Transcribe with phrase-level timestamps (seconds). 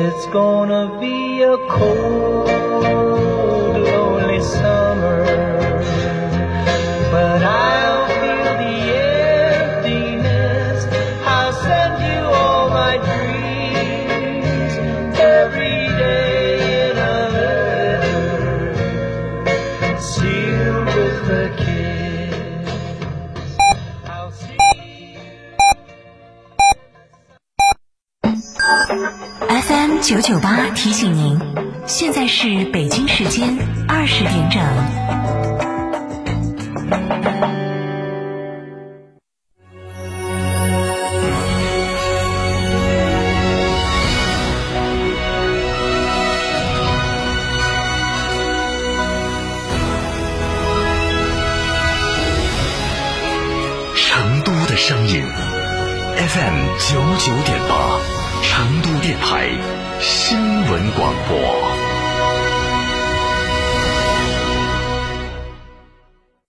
[0.00, 2.48] it's gonna be a cold,
[3.84, 5.59] lonely summer.
[30.10, 31.38] 九九八提醒您，
[31.86, 33.56] 现在是北京时间
[33.86, 34.60] 二十点整。
[53.94, 55.22] 成都的声音
[56.16, 58.00] ，FM 九九点八，
[58.42, 59.50] 成都电台
[60.00, 61.89] 新闻广播。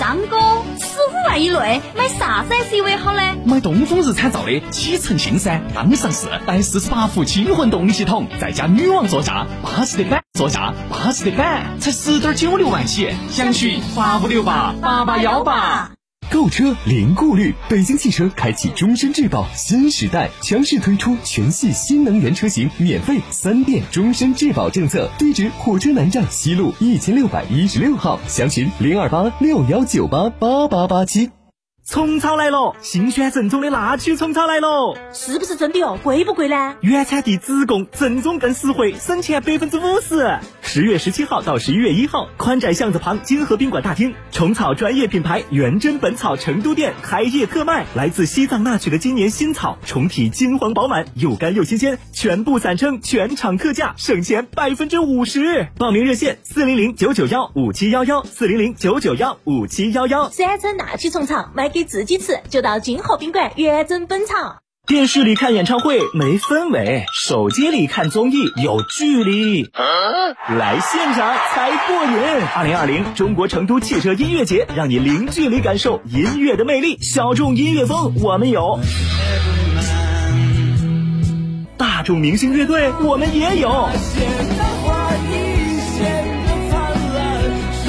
[0.00, 0.38] 张哥，
[0.78, 3.20] 十五万以内买啥子 SUV 好呢？
[3.44, 15.90] 买东风日产造的启辰星噻，刚上市，带四十八伏轻混动力系统，再加女王座驾，巴适的板，座驾巴适的板，才十点九六万起，详询八五六八八八幺八。
[16.30, 25.10] 购车零顾虑，北京汽车开启终身质保新时代，强势推出全系新能源车型免费三电终身质保政策。
[25.18, 31.30] 地址：火车南站西路一千六百一十六号，详询零二八六幺九八八八八七。
[31.84, 35.98] 虫草来了，新鲜正宗的那曲虫草来了，是不是真的哦？
[36.00, 36.76] 贵不贵呢？
[36.82, 40.38] 原产地直供，正宗更实惠，省钱百分之五十。
[40.62, 55.66] 十月十七号到十一月一号，宽窄巷子旁金河宾馆大厅，虫草专业品牌元真本草成都店开业特卖，来自西藏纳曲的今年新草，虫体金黄饱满，又干又新鲜，全部散称全场特价，省钱百分之五十。
[55.76, 60.30] 报名热线：四零零九九幺五七幺幺，四零零九九幺五七幺幺。
[60.30, 64.58] 山城那曲虫草买给自己吃，就到金河宾馆元真本草。
[64.90, 69.70] 电视里看演唱会没氛围，手机里看综艺有距离。
[70.48, 72.44] 来现场才过瘾！
[72.56, 76.98] 二零二零中国成都汽车音乐节，让你零距离感受音乐的魅力。
[77.00, 78.80] 小众音乐风我们有，
[81.76, 83.88] 大众明星乐队我们也有。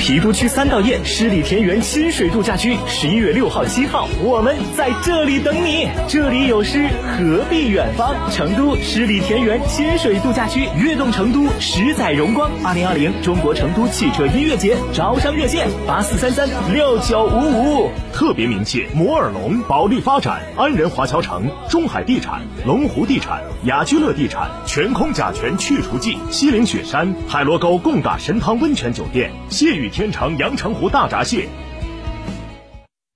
[0.00, 5.86] 郫都区三道堰十里田园亲水度假区，十一月六号、七号，我们在这里等你。
[6.08, 8.16] 这里有诗，何必远方？
[8.32, 12.50] 成都十里田园亲水度假区，悦动成都，十载荣光。
[12.64, 17.90] 二零二零中国成都汽车音乐节招商热线：八四三三六九五五。
[18.14, 31.48] 特别鸣谢摩尔龙、保利发展、安仁华侨城、中海地产、龙湖地产、雅居乐地产、全空甲醛去除剂、西岭雪山、海螺沟贡嘎神汤温泉酒店、谢雨天长阳澄湖大闸蟹。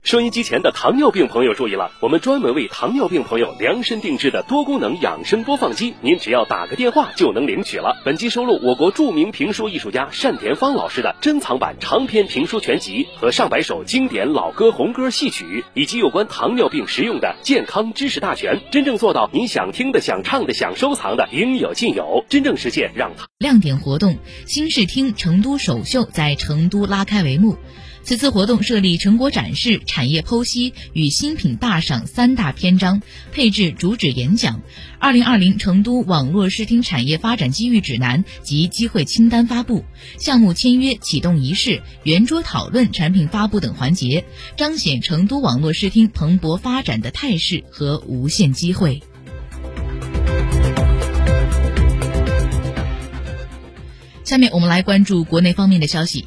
[0.04, 8.02] 收音机前的糖尿病朋友注意了，我们专门为糖尿病朋友量身定制的多功能养生播放机，您只要打个电话就能领取了。
[8.04, 23.26] 本机收录我国著名评书艺术家单田芳老师的珍藏版长篇评书全集和上百首经典老歌、红歌、戏曲，以及有关糖尿病实用的健康知识大全，真正做到您想听的、想唱的、想收藏的应有尽有，真正实现让糖。
[23.38, 27.56] 亮点活动，新视听成都首秀在成都拉开帷幕。
[28.04, 33.00] 此次活动设立成果展示、产业剖析与新品大赏三大篇章，
[33.32, 34.60] 配置主旨演讲。
[34.98, 39.86] 二零二零成都网络视听产业发展机遇指南及机会清单发布，
[40.18, 44.26] 项目签约、启动仪式、圆桌讨论、产品发布等环节，
[44.58, 49.02] 彰显成都网络视听蓬勃发展的态势和无限机会。
[54.24, 56.26] 下面我们来关注国内方面的消息。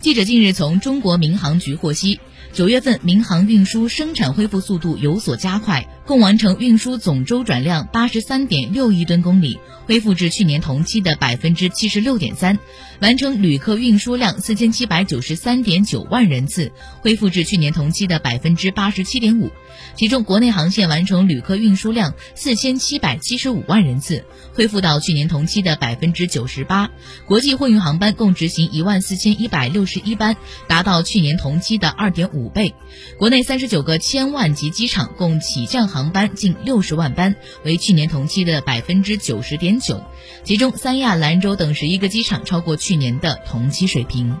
[0.00, 2.20] 记者近日从中国民航局获悉。
[2.52, 12.56] 九月份，民航运输生产恢复速度有所加快，共完成运输总周转量八十三点六亿吨公里，恢复至去年同期的百分之七十六点三；
[13.00, 19.50] 完成旅客运输量四千七百九十三点九万人次，恢复至去年同期的百分之八十七点五。
[19.94, 24.24] 其中，国内航线完成旅客运输量四千七百七十五万人次，
[24.54, 26.88] 恢复到去年同期的百分之九十八；
[27.26, 30.36] 国际货运航班共执行一万四千一百六十一班，
[30.68, 32.48] 达到去年同期的二点五。
[32.48, 32.74] 倍，
[33.18, 40.02] 国内三十九个千万级机场共起降航班近六十万班，为去年同期的百分之九十点九。
[40.44, 44.36] 其中，三亚、兰州等十一个机场超过去年的同期水平。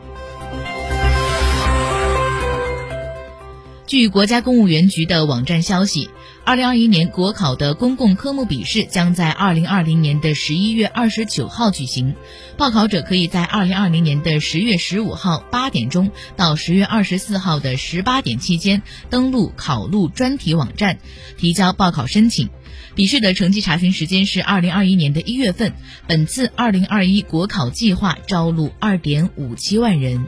[3.88, 6.10] 据国家公务员局的网站消息，
[6.44, 12.14] 二零二一年国考的公共科目笔试将在二零二零年的十一月二十九号举行。
[12.58, 20.98] 报考者可以在二零二零年的十月十五号八点钟到十月二十四号的十八点期间登录考录专题网站，
[21.38, 22.50] 提交报考申请。
[22.94, 25.72] 笔试的成绩查询时间是二零二一年的一月份。
[26.06, 30.26] 本次二零二一国考计划招录二点五七万人。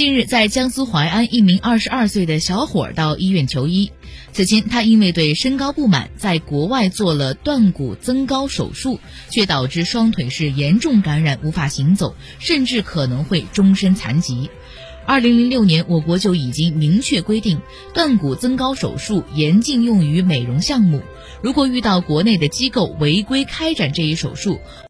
[0.00, 3.92] 近日，在江苏淮安，一名二十二岁的小伙到医院求医。
[4.32, 8.98] 此前，他因为对身高不满，在国外做了断骨增高手术，
[9.28, 14.48] 却导致双腿是严重感染，无法行走，甚至可能会终身残疾。
[15.04, 17.60] 二零零六年，我国就已经明确规定，
[17.92, 21.02] 断骨增高手术严禁用于美容项目。
[21.42, 24.60] 如果遇到国内的机构违规开展这一手术，